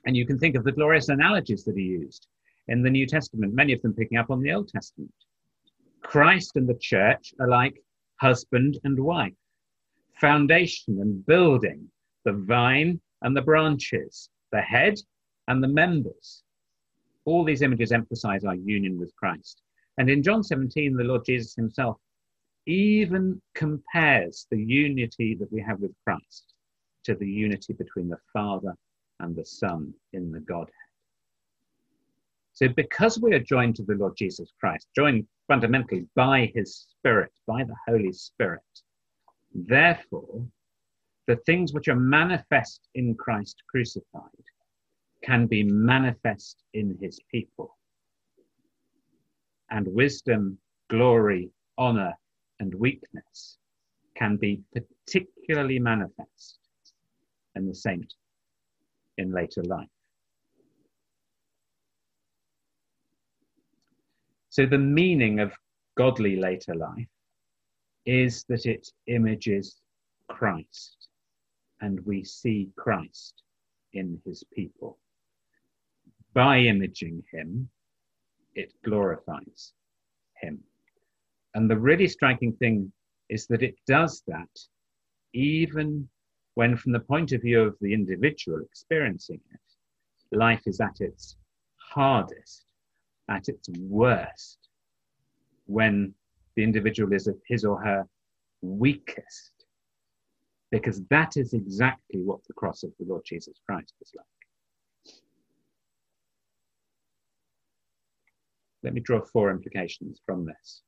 And 0.06 0.16
you 0.16 0.26
can 0.26 0.38
think 0.38 0.56
of 0.56 0.64
the 0.64 0.72
glorious 0.72 1.10
analogies 1.10 1.64
that 1.66 1.78
he 1.78 1.84
used 1.84 2.28
in 2.68 2.82
the 2.82 2.90
New 2.90 3.06
Testament, 3.06 3.54
many 3.54 3.74
of 3.74 3.82
them 3.82 3.94
picking 3.94 4.18
up 4.18 4.30
on 4.30 4.42
the 4.42 4.52
Old 4.52 4.70
Testament. 4.70 5.14
Christ 6.02 6.56
and 6.56 6.68
the 6.68 6.78
church 6.80 7.34
are 7.40 7.48
like 7.48 7.82
husband 8.20 8.80
and 8.84 9.00
wife, 9.00 9.34
foundation 10.20 11.00
and 11.02 11.26
building, 11.26 11.90
the 12.24 12.34
vine 12.34 13.00
and 13.22 13.36
the 13.36 13.42
branches, 13.42 14.30
the 14.52 14.62
head 14.62 14.96
and 15.48 15.64
the 15.64 15.68
members. 15.68 16.44
All 17.26 17.44
these 17.44 17.62
images 17.62 17.92
emphasize 17.92 18.44
our 18.46 18.56
union 18.56 19.00
with 19.00 19.16
Christ. 19.16 19.62
And 19.98 20.10
in 20.10 20.22
John 20.22 20.44
17, 20.44 20.96
the 20.96 21.04
Lord 21.04 21.26
Jesus 21.26 21.56
himself 21.56 21.98
even 22.65 23.41
compares 23.53 24.48
the 24.50 24.62
unity 24.62 25.36
that 25.36 25.51
we 25.51 25.62
have 25.62 25.79
with 25.79 25.91
Christ 26.03 26.53
to 27.03 27.15
the 27.15 27.29
unity 27.29 27.74
between 27.74 28.10
the 28.10 28.19
Father 28.34 28.74
and 29.19 29.36
the 29.36 29.45
Son 29.45 29.93
in 30.13 30.31
the 30.31 30.39
Godhead. 30.39 30.74
So, 32.53 32.69
because 32.69 33.19
we 33.19 33.34
are 33.34 33.39
joined 33.39 33.75
to 33.75 33.84
the 33.84 33.95
Lord 33.95 34.15
Jesus 34.17 34.51
Christ, 34.60 34.88
joined 34.95 35.27
fundamentally 35.48 36.07
by 36.15 36.51
his 36.55 36.88
Spirit, 36.89 37.31
by 37.45 37.63
the 37.63 37.75
Holy 37.88 38.13
Spirit, 38.13 38.62
therefore, 39.53 40.45
the 41.27 41.36
things 41.45 41.74
which 41.74 41.88
are 41.88 41.95
manifest 41.95 42.88
in 42.95 43.15
Christ 43.15 43.62
crucified 43.69 44.29
can 45.24 45.48
be 45.48 45.63
manifest 45.63 46.63
in 46.74 46.98
his 47.01 47.19
people. 47.31 47.77
And 49.69 49.88
wisdom, 49.88 50.57
glory, 50.89 51.50
honor, 51.77 52.13
and 52.60 52.74
weakness 52.76 53.58
can 54.16 54.38
be 54.38 54.62
particularly 54.74 55.80
manifest 55.80 56.60
in 57.56 57.68
the 57.68 57.76
saint 57.76 58.14
in 59.18 59.32
later 59.32 59.64
life. 59.64 59.88
So, 64.50 64.66
the 64.66 64.78
meaning 64.78 65.40
of 65.40 65.54
godly 65.98 66.38
later 66.38 66.76
life 66.76 67.08
is 68.06 68.46
that 68.48 68.66
it 68.66 68.88
images 69.08 69.82
Christ 70.30 71.10
and 71.82 72.00
we 72.06 72.24
see 72.24 72.70
Christ 72.78 73.42
in 73.94 74.22
his 74.26 74.44
people. 74.54 74.98
By 76.34 76.60
imaging 76.60 77.24
him, 77.32 77.70
it 78.54 78.74
glorifies 78.84 79.74
him. 80.42 80.64
And 81.56 81.70
the 81.72 81.78
really 81.78 82.08
striking 82.08 82.52
thing 82.54 82.92
is 83.30 83.48
that 83.48 83.64
it 83.64 83.76
does 83.88 84.22
that 84.28 84.50
even 85.34 86.08
when, 86.56 86.76
from 86.76 86.92
the 86.92 87.00
point 87.00 87.32
of 87.32 87.42
view 87.42 87.62
of 87.62 87.78
the 87.80 87.94
individual 87.94 88.60
experiencing 88.62 89.40
it, 89.52 90.38
life 90.38 90.62
is 90.66 90.82
at 90.82 91.00
its 91.00 91.38
hardest, 91.78 92.66
at 93.30 93.48
its 93.48 93.70
worst, 93.80 94.58
when 95.66 96.14
the 96.56 96.64
individual 96.64 97.14
is 97.14 97.28
at 97.28 97.36
his 97.48 97.64
or 97.64 97.82
her 97.82 98.06
weakest, 98.62 99.54
because 100.72 101.04
that 101.10 101.38
is 101.38 101.54
exactly 101.54 102.22
what 102.22 102.40
the 102.48 102.54
cross 102.54 102.84
of 102.84 102.92
the 103.00 103.06
Lord 103.06 103.24
Jesus 103.26 103.58
Christ 103.66 103.94
was 104.00 104.12
like. 104.16 105.16
Let 108.84 108.94
me 108.94 109.00
draw 109.00 109.22
four 109.22 109.52
implications 109.52 110.22
from 110.26 110.46
this. 110.46 110.84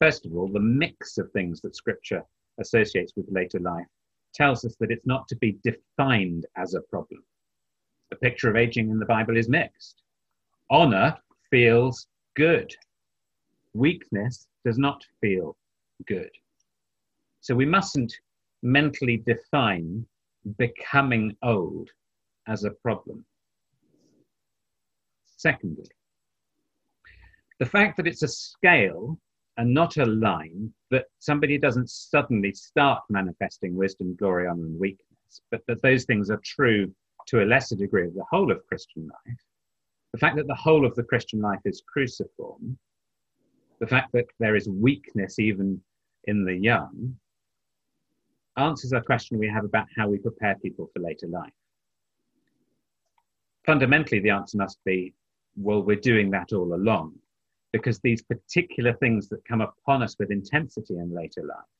First 0.00 0.26
of 0.26 0.34
all, 0.34 0.48
the 0.48 0.60
mix 0.60 1.18
of 1.18 1.30
things 1.32 1.60
that 1.62 1.74
Scripture 1.74 2.22
associates 2.60 3.12
with 3.16 3.26
later 3.30 3.58
life 3.58 3.86
tells 4.34 4.64
us 4.64 4.76
that 4.76 4.90
it's 4.90 5.06
not 5.06 5.26
to 5.28 5.36
be 5.36 5.58
defined 5.64 6.46
as 6.56 6.74
a 6.74 6.82
problem. 6.82 7.22
The 8.10 8.16
picture 8.16 8.48
of 8.48 8.56
aging 8.56 8.90
in 8.90 8.98
the 8.98 9.06
Bible 9.06 9.36
is 9.36 9.48
mixed. 9.48 10.02
Honor 10.70 11.16
feels 11.50 12.06
good, 12.36 12.72
weakness 13.74 14.46
does 14.64 14.78
not 14.78 15.02
feel 15.20 15.56
good. 16.06 16.30
So 17.40 17.54
we 17.54 17.66
mustn't 17.66 18.14
mentally 18.62 19.22
define 19.26 20.06
becoming 20.58 21.36
old 21.42 21.90
as 22.46 22.64
a 22.64 22.70
problem. 22.70 23.24
Secondly, 25.24 25.86
the 27.58 27.66
fact 27.66 27.96
that 27.96 28.06
it's 28.06 28.22
a 28.22 28.28
scale 28.28 29.18
and 29.58 29.74
not 29.74 29.96
a 29.96 30.06
line, 30.06 30.72
that 30.90 31.06
somebody 31.18 31.58
doesn't 31.58 31.90
suddenly 31.90 32.52
start 32.52 33.02
manifesting 33.10 33.74
wisdom, 33.74 34.14
glory, 34.14 34.46
honor, 34.46 34.64
and 34.64 34.78
weakness, 34.78 35.42
but 35.50 35.60
that 35.66 35.82
those 35.82 36.04
things 36.04 36.30
are 36.30 36.40
true 36.44 36.90
to 37.26 37.42
a 37.42 37.44
lesser 37.44 37.74
degree 37.74 38.06
of 38.06 38.14
the 38.14 38.24
whole 38.30 38.52
of 38.52 38.64
Christian 38.68 39.02
life. 39.02 39.38
The 40.12 40.18
fact 40.18 40.36
that 40.36 40.46
the 40.46 40.54
whole 40.54 40.86
of 40.86 40.94
the 40.94 41.02
Christian 41.02 41.40
life 41.40 41.58
is 41.64 41.82
cruciform, 41.92 42.78
the 43.80 43.86
fact 43.86 44.12
that 44.12 44.26
there 44.38 44.54
is 44.54 44.68
weakness 44.68 45.40
even 45.40 45.82
in 46.24 46.44
the 46.44 46.54
young, 46.56 47.16
answers 48.56 48.92
a 48.92 49.00
question 49.00 49.38
we 49.38 49.48
have 49.48 49.64
about 49.64 49.86
how 49.96 50.08
we 50.08 50.18
prepare 50.18 50.56
people 50.62 50.88
for 50.92 51.00
later 51.00 51.26
life. 51.26 51.52
Fundamentally, 53.66 54.20
the 54.20 54.30
answer 54.30 54.56
must 54.56 54.78
be 54.84 55.14
well, 55.56 55.82
we're 55.82 55.96
doing 55.96 56.30
that 56.30 56.52
all 56.52 56.74
along 56.74 57.14
because 57.78 58.00
these 58.00 58.22
particular 58.22 58.92
things 58.94 59.28
that 59.28 59.44
come 59.44 59.60
upon 59.60 60.02
us 60.02 60.16
with 60.18 60.30
intensity 60.30 60.96
in 60.96 61.14
later 61.14 61.42
life 61.42 61.70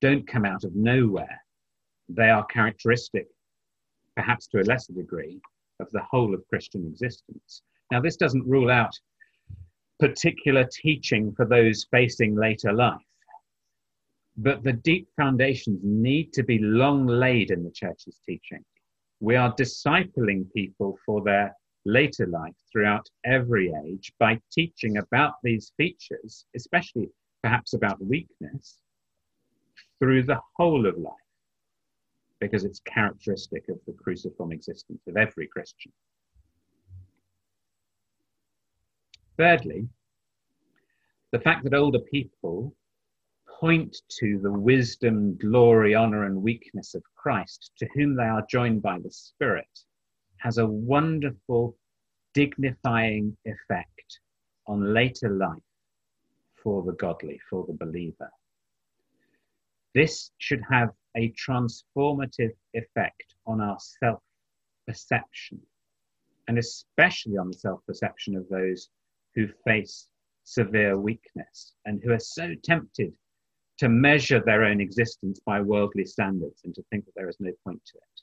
don't 0.00 0.26
come 0.26 0.44
out 0.44 0.64
of 0.64 0.74
nowhere. 0.74 1.40
They 2.08 2.30
are 2.30 2.44
characteristic, 2.46 3.26
perhaps 4.14 4.46
to 4.48 4.60
a 4.60 4.62
lesser 4.62 4.92
degree, 4.92 5.40
of 5.80 5.90
the 5.90 6.02
whole 6.02 6.32
of 6.32 6.46
Christian 6.48 6.86
existence. 6.86 7.62
Now, 7.90 8.00
this 8.00 8.16
doesn't 8.16 8.46
rule 8.46 8.70
out 8.70 8.94
particular 9.98 10.64
teaching 10.64 11.32
for 11.32 11.44
those 11.44 11.86
facing 11.90 12.36
later 12.36 12.72
life, 12.72 13.00
but 14.36 14.62
the 14.62 14.74
deep 14.74 15.08
foundations 15.16 15.80
need 15.82 16.32
to 16.34 16.44
be 16.44 16.58
long 16.58 17.06
laid 17.06 17.50
in 17.50 17.64
the 17.64 17.70
church's 17.70 18.20
teaching. 18.24 18.64
We 19.20 19.34
are 19.34 19.54
discipling 19.54 20.52
people 20.52 20.98
for 21.04 21.22
their 21.22 21.56
later 21.86 22.26
life 22.26 22.54
throughout 22.70 23.08
every 23.24 23.72
age 23.86 24.12
by 24.18 24.40
teaching 24.52 24.98
about 24.98 25.34
these 25.42 25.72
features, 25.76 26.44
especially 26.54 27.08
perhaps 27.42 27.72
about 27.74 28.04
weakness, 28.04 28.78
through 29.98 30.24
the 30.24 30.40
whole 30.56 30.86
of 30.86 30.98
life, 30.98 31.14
because 32.40 32.64
it's 32.64 32.80
characteristic 32.80 33.68
of 33.68 33.78
the 33.86 33.92
cruciform 33.92 34.52
existence 34.52 35.00
of 35.06 35.16
every 35.16 35.46
Christian. 35.46 35.92
Thirdly, 39.38 39.88
the 41.32 41.40
fact 41.40 41.64
that 41.64 41.74
older 41.74 42.00
people 42.00 42.74
point 43.60 43.96
to 44.18 44.38
the 44.42 44.50
wisdom, 44.50 45.36
glory, 45.36 45.94
honor, 45.94 46.24
and 46.24 46.42
weakness 46.42 46.94
of 46.94 47.02
Christ, 47.14 47.70
to 47.78 47.86
whom 47.94 48.16
they 48.16 48.24
are 48.24 48.44
joined 48.50 48.82
by 48.82 48.98
the 48.98 49.10
Spirit, 49.10 49.68
has 50.46 50.58
a 50.58 50.66
wonderful 50.66 51.76
dignifying 52.32 53.36
effect 53.46 54.20
on 54.68 54.94
later 54.94 55.28
life 55.28 55.58
for 56.62 56.84
the 56.84 56.92
godly, 56.92 57.40
for 57.50 57.66
the 57.66 57.72
believer. 57.72 58.30
This 59.92 60.30
should 60.38 60.62
have 60.70 60.90
a 61.16 61.32
transformative 61.32 62.52
effect 62.74 63.34
on 63.44 63.60
our 63.60 63.76
self 64.00 64.22
perception, 64.86 65.60
and 66.46 66.58
especially 66.58 67.38
on 67.38 67.48
the 67.48 67.58
self 67.58 67.80
perception 67.84 68.36
of 68.36 68.48
those 68.48 68.88
who 69.34 69.48
face 69.66 70.06
severe 70.44 70.96
weakness 70.96 71.72
and 71.86 72.00
who 72.04 72.12
are 72.12 72.20
so 72.20 72.54
tempted 72.62 73.12
to 73.78 73.88
measure 73.88 74.40
their 74.46 74.62
own 74.62 74.80
existence 74.80 75.40
by 75.44 75.60
worldly 75.60 76.04
standards 76.04 76.60
and 76.64 76.72
to 76.76 76.84
think 76.92 77.04
that 77.04 77.16
there 77.16 77.28
is 77.28 77.36
no 77.40 77.50
point 77.64 77.82
to 77.84 77.98
it. 77.98 78.22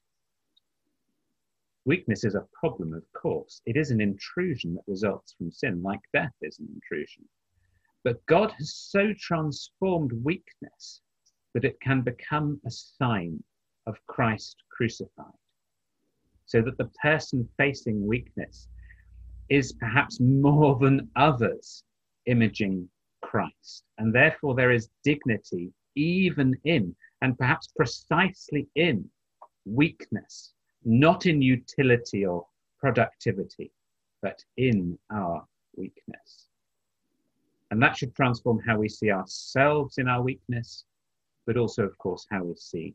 Weakness 1.85 2.23
is 2.23 2.35
a 2.35 2.47
problem, 2.53 2.93
of 2.93 3.03
course. 3.11 3.61
It 3.65 3.75
is 3.75 3.91
an 3.91 3.99
intrusion 3.99 4.75
that 4.75 4.83
results 4.87 5.33
from 5.33 5.51
sin, 5.51 5.83
like 5.83 5.99
death 6.13 6.33
is 6.41 6.59
an 6.59 6.69
intrusion. 6.73 7.27
But 8.05 8.25
God 8.25 8.51
has 8.51 8.73
so 8.75 9.13
transformed 9.19 10.13
weakness 10.23 11.01
that 11.53 11.65
it 11.65 11.79
can 11.81 12.01
become 12.01 12.61
a 12.65 12.71
sign 12.71 13.43
of 13.85 13.97
Christ 14.07 14.55
crucified. 14.69 15.37
So 16.45 16.61
that 16.61 16.77
the 16.77 16.89
person 17.01 17.47
facing 17.57 18.05
weakness 18.05 18.69
is 19.49 19.73
perhaps 19.73 20.19
more 20.21 20.77
than 20.79 21.09
others 21.17 21.83
imaging 22.27 22.89
Christ. 23.21 23.83
And 23.97 24.15
therefore, 24.15 24.55
there 24.55 24.71
is 24.71 24.89
dignity 25.03 25.73
even 25.95 26.55
in, 26.63 26.95
and 27.21 27.37
perhaps 27.37 27.67
precisely 27.75 28.67
in, 28.75 29.09
weakness 29.65 30.52
not 30.85 31.25
in 31.25 31.41
utility 31.41 32.25
or 32.25 32.45
productivity, 32.79 33.71
but 34.21 34.43
in 34.57 34.97
our 35.11 35.45
weakness. 35.75 36.47
And 37.71 37.81
that 37.81 37.97
should 37.97 38.13
transform 38.15 38.59
how 38.59 38.77
we 38.77 38.89
see 38.89 39.11
ourselves 39.11 39.97
in 39.97 40.07
our 40.07 40.21
weakness, 40.21 40.85
but 41.47 41.57
also, 41.57 41.83
of 41.83 41.97
course, 41.97 42.25
how 42.29 42.43
we 42.43 42.55
see 42.55 42.93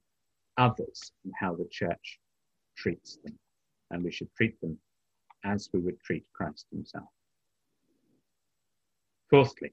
others 0.57 1.13
and 1.25 1.33
how 1.39 1.55
the 1.55 1.69
church 1.71 2.19
treats 2.77 3.19
them. 3.25 3.37
And 3.91 4.05
we 4.05 4.13
should 4.13 4.33
treat 4.35 4.61
them 4.61 4.79
as 5.45 5.69
we 5.73 5.81
would 5.81 6.01
treat 6.01 6.25
Christ 6.33 6.67
himself. 6.71 7.09
Fourthly, 9.31 9.73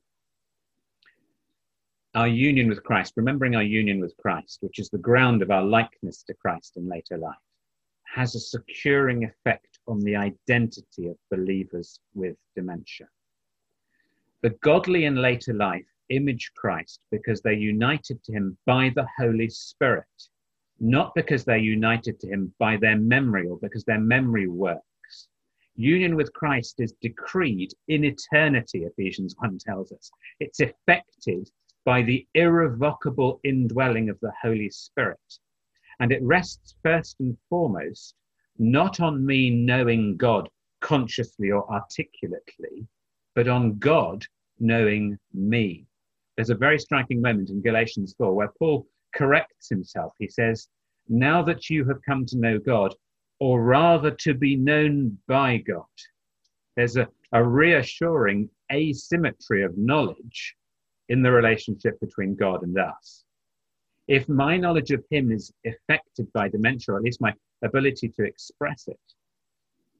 our 2.13 2.28
union 2.28 2.69
with 2.69 2.84
Christ, 2.84 3.13
remembering 3.15 3.56
our 3.56 3.63
union 3.63 3.99
with 3.99 4.15
Christ, 4.17 4.60
which 4.62 4.80
is 4.80 4.89
the 4.89 4.97
ground 4.97 5.41
of 5.41 5.51
our 5.51 5.63
likeness 5.63 6.23
to 6.23 6.34
Christ 6.34 6.78
in 6.78 6.88
later 6.88 7.17
life 7.17 7.36
has 8.15 8.34
a 8.34 8.39
securing 8.39 9.25
effect 9.25 9.78
on 9.88 9.99
the 9.99 10.15
identity 10.15 11.08
of 11.08 11.17
believers 11.30 11.99
with 12.13 12.38
dementia. 12.56 13.10
The 14.41 14.51
godly 14.62 15.04
in 15.04 15.17
later 15.17 15.54
life 15.54 15.86
image 16.08 16.49
Christ 16.56 17.01
because 17.12 17.41
they're 17.41 17.51
united 17.51 18.23
to 18.23 18.32
him 18.32 18.58
by 18.65 18.89
the 18.95 19.06
Holy 19.17 19.49
Spirit, 19.49 20.06
not 20.80 21.13
because 21.13 21.43
they're 21.43 21.58
united 21.58 22.17
to 22.21 22.28
him 22.28 22.54
by 22.58 22.78
their 22.78 22.97
memory 22.97 23.49
or 23.49 23.58
because 23.58 23.84
their 23.84 23.99
memory 23.99 24.47
works. 24.47 25.28
Union 25.75 26.15
with 26.15 26.32
Christ 26.32 26.80
is 26.80 26.93
decreed 27.01 27.73
in 27.89 28.06
eternity, 28.06 28.86
Ephesians 28.86 29.36
1 29.39 29.58
tells 29.58 29.91
us. 29.91 30.10
It's 30.39 30.62
effected 30.62 31.49
by 31.84 32.01
the 32.01 32.25
irrevocable 32.34 33.41
indwelling 33.43 34.10
of 34.10 34.17
the 34.21 34.32
Holy 34.41 34.69
Spirit. 34.69 35.19
And 35.99 36.12
it 36.12 36.21
rests 36.21 36.75
first 36.84 37.15
and 37.19 37.38
foremost 37.49 38.15
not 38.58 38.99
on 38.99 39.25
me 39.25 39.49
knowing 39.49 40.17
God 40.17 40.49
consciously 40.81 41.51
or 41.51 41.69
articulately, 41.71 42.88
but 43.34 43.47
on 43.47 43.77
God 43.77 44.25
knowing 44.60 45.17
me. 45.34 45.86
There's 46.36 46.49
a 46.49 46.55
very 46.55 46.79
striking 46.79 47.21
moment 47.21 47.49
in 47.49 47.62
Galatians 47.62 48.13
4 48.17 48.34
where 48.34 48.51
Paul 48.60 48.88
corrects 49.13 49.69
himself. 49.69 50.13
He 50.19 50.27
says, 50.27 50.67
Now 51.08 51.41
that 51.43 51.69
you 51.69 51.86
have 51.86 52.01
come 52.08 52.25
to 52.27 52.38
know 52.38 52.60
God, 52.60 52.93
or 53.39 53.63
rather 53.63 54.12
to 54.12 54.34
be 54.34 54.55
known 54.55 55.17
by 55.27 55.58
God, 55.58 55.84
there's 56.75 56.97
a, 56.97 57.08
a 57.31 57.43
reassuring 57.43 58.49
asymmetry 58.71 59.63
of 59.63 59.77
knowledge 59.77 60.55
in 61.10 61.21
the 61.21 61.31
relationship 61.31 61.99
between 61.99 62.36
God 62.36 62.63
and 62.63 62.77
us 62.77 63.25
if 64.08 64.30
my 64.30 64.58
knowledge 64.58 64.91
of 64.91 65.04
him 65.10 65.32
is 65.32 65.52
affected 65.65 66.32
by 66.34 66.48
dementia, 66.48 66.94
or 66.94 66.98
at 66.98 67.04
least 67.04 67.22
my 67.22 67.34
ability 67.63 68.10
to 68.10 68.24
express 68.24 68.88
it, 68.88 69.00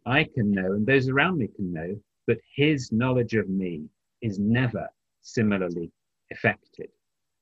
I 0.06 0.26
can 0.26 0.52
know, 0.52 0.74
and 0.74 0.86
those 0.86 1.10
around 1.10 1.40
me 1.40 1.48
can 1.48 1.74
know, 1.74 2.00
that 2.28 2.40
his 2.56 2.92
knowledge 2.92 3.34
of 3.34 3.50
me 3.50 3.90
is 4.22 4.40
never 4.40 4.88
similarly 5.22 5.92
affected. 6.32 6.90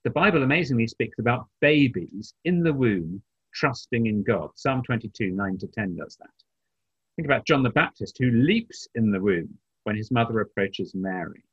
The 0.03 0.09
Bible 0.09 0.43
amazingly 0.43 0.87
speaks 0.87 1.19
about 1.19 1.47
babies 1.61 2.33
in 2.45 2.63
the 2.63 2.73
womb 2.73 3.21
trusting 3.53 4.07
in 4.07 4.23
God. 4.23 4.49
Psalm 4.55 4.83
22, 4.83 5.31
9 5.31 5.57
to 5.59 5.67
10 5.67 5.95
does 5.95 6.17
that. 6.17 6.31
Think 7.15 7.27
about 7.27 7.45
John 7.45 7.63
the 7.63 7.69
Baptist, 7.69 8.17
who 8.17 8.31
leaps 8.31 8.87
in 8.95 9.11
the 9.11 9.19
womb 9.19 9.57
when 9.83 9.95
his 9.95 10.11
mother 10.11 10.39
approaches 10.39 10.95
Mary. 10.95 11.43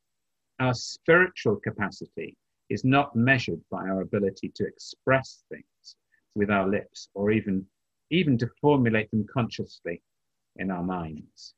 Our 0.59 0.73
spiritual 0.73 1.57
capacity 1.57 2.35
is 2.71 2.85
not 2.85 3.15
measured 3.15 3.61
by 3.69 3.81
our 3.81 4.01
ability 4.01 4.49
to 4.55 4.65
express 4.65 5.43
things 5.49 5.97
with 6.35 6.49
our 6.49 6.67
lips 6.67 7.09
or 7.13 7.31
even, 7.31 7.65
even 8.09 8.37
to 8.37 8.49
formulate 8.61 9.11
them 9.11 9.25
consciously 9.31 10.01
in 10.55 10.71
our 10.71 10.83
minds. 10.83 11.53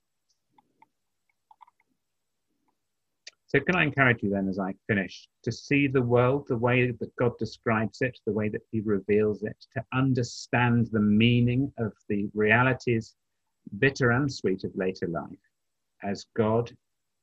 So, 3.45 3.59
can 3.59 3.75
I 3.75 3.83
encourage 3.83 4.23
you 4.23 4.31
then, 4.31 4.49
as 4.49 4.57
I 4.57 4.73
finish, 4.87 5.27
to 5.43 5.51
see 5.51 5.85
the 5.85 6.01
world 6.01 6.47
the 6.47 6.57
way 6.57 6.89
that 6.89 7.15
God 7.17 7.37
describes 7.37 8.01
it, 8.01 8.17
the 8.25 8.33
way 8.33 8.49
that 8.49 8.63
He 8.71 8.81
reveals 8.81 9.43
it, 9.43 9.55
to 9.75 9.85
understand 9.93 10.87
the 10.87 10.99
meaning 10.99 11.71
of 11.77 11.93
the 12.09 12.27
realities, 12.33 13.13
bitter 13.77 14.09
and 14.09 14.33
sweet, 14.33 14.63
of 14.63 14.75
later 14.75 15.07
life 15.07 15.45
as 16.01 16.25
God 16.35 16.75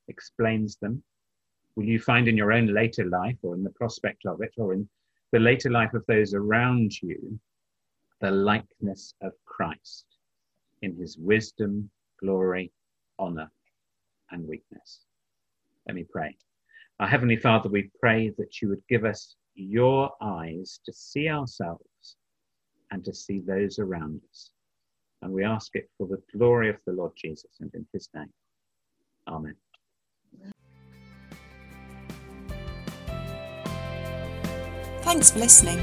explains 0.07 0.77
them? 0.77 1.03
Will 1.81 1.89
you 1.89 1.99
find 1.99 2.29
in 2.29 2.37
your 2.37 2.53
own 2.53 2.67
later 2.67 3.07
life, 3.07 3.39
or 3.41 3.55
in 3.55 3.63
the 3.63 3.71
prospect 3.71 4.27
of 4.27 4.43
it, 4.43 4.53
or 4.59 4.75
in 4.75 4.87
the 5.33 5.39
later 5.39 5.71
life 5.71 5.95
of 5.95 6.05
those 6.07 6.35
around 6.35 6.93
you, 7.01 7.41
the 8.21 8.31
likeness 8.31 9.15
of 9.23 9.33
Christ 9.47 10.05
in 10.83 10.95
His 10.95 11.17
wisdom, 11.17 11.89
glory, 12.23 12.71
honor, 13.19 13.51
and 14.31 14.47
weakness? 14.47 15.07
Let 15.87 15.95
me 15.95 16.05
pray. 16.05 16.37
Our 16.99 17.09
Heavenly 17.09 17.37
Father, 17.37 17.71
we 17.71 17.91
pray 17.99 18.29
that 18.37 18.61
you 18.61 18.69
would 18.69 18.87
give 18.91 19.07
us 19.07 19.37
your 19.55 20.11
eyes 20.21 20.81
to 20.85 20.93
see 20.93 21.31
ourselves 21.31 22.17
and 22.91 23.03
to 23.07 23.15
see 23.15 23.41
those 23.41 23.79
around 23.79 24.21
us. 24.31 24.51
And 25.23 25.33
we 25.33 25.45
ask 25.45 25.75
it 25.77 25.89
for 25.97 26.07
the 26.07 26.21
glory 26.37 26.69
of 26.69 26.77
the 26.85 26.93
Lord 26.93 27.13
Jesus 27.17 27.57
and 27.61 27.71
in 27.73 27.87
his 27.95 28.11
name. 28.15 28.35
Amen. 29.27 29.55
Thanks 35.11 35.33
for 35.33 35.41
listening. 35.41 35.81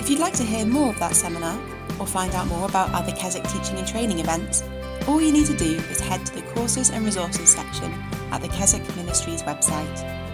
If 0.00 0.10
you'd 0.10 0.18
like 0.18 0.32
to 0.32 0.42
hear 0.42 0.66
more 0.66 0.88
of 0.88 0.98
that 0.98 1.14
seminar 1.14 1.56
or 2.00 2.06
find 2.06 2.34
out 2.34 2.48
more 2.48 2.68
about 2.68 2.92
other 2.92 3.12
Keswick 3.12 3.44
teaching 3.44 3.78
and 3.78 3.86
training 3.86 4.18
events, 4.18 4.64
all 5.06 5.22
you 5.22 5.30
need 5.30 5.46
to 5.46 5.56
do 5.56 5.76
is 5.88 6.00
head 6.00 6.26
to 6.26 6.34
the 6.34 6.42
courses 6.50 6.90
and 6.90 7.04
resources 7.04 7.48
section 7.48 7.92
at 8.32 8.42
the 8.42 8.48
Keswick 8.48 8.82
Ministries 8.96 9.44
website. 9.44 10.25